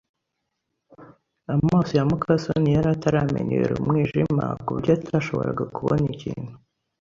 [1.53, 6.51] Amaso ya muka soni yari ataramenyera umwijima, ku buryo atashoboraga kubona ikintu.